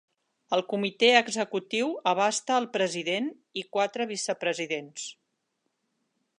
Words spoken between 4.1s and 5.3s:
vicepresidents.